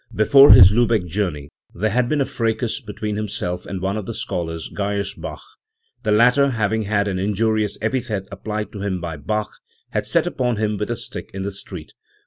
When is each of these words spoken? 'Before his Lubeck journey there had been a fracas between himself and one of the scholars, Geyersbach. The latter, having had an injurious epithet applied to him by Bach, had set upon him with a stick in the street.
'Before 0.25 0.51
his 0.51 0.71
Lubeck 0.71 1.05
journey 1.05 1.51
there 1.75 1.91
had 1.91 2.09
been 2.09 2.21
a 2.21 2.25
fracas 2.25 2.81
between 2.81 3.17
himself 3.17 3.67
and 3.67 3.79
one 3.83 3.97
of 3.97 4.07
the 4.07 4.15
scholars, 4.15 4.67
Geyersbach. 4.73 5.41
The 6.01 6.11
latter, 6.11 6.49
having 6.49 6.85
had 6.85 7.07
an 7.07 7.19
injurious 7.19 7.77
epithet 7.83 8.27
applied 8.31 8.71
to 8.71 8.81
him 8.81 8.99
by 8.99 9.17
Bach, 9.17 9.51
had 9.91 10.07
set 10.07 10.25
upon 10.25 10.55
him 10.57 10.77
with 10.77 10.89
a 10.89 10.95
stick 10.95 11.29
in 11.35 11.43
the 11.43 11.51
street. 11.51 11.93